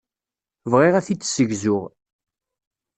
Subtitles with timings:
[0.71, 1.83] Bɣiɣ ad t-id-ssegzuɣ.